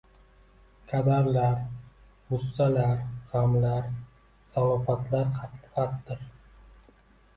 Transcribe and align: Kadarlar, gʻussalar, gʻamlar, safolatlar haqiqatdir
Kadarlar, 0.91 1.59
gʻussalar, 2.31 3.03
gʻamlar, 3.35 3.93
safolatlar 4.57 5.31
haqiqatdir 5.39 6.25